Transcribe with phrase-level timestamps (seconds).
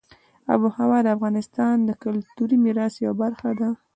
[0.53, 3.69] آب وهوا د افغانستان د کلتوري میراث یوه برخه ده.